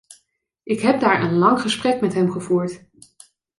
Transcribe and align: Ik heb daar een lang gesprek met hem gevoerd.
Ik 0.63 0.79
heb 0.81 0.99
daar 0.99 1.23
een 1.23 1.37
lang 1.37 1.61
gesprek 1.61 2.01
met 2.01 2.13
hem 2.13 2.31
gevoerd. 2.31 2.85